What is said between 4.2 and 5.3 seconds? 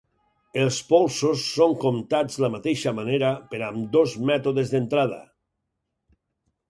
mètodes d'entrada.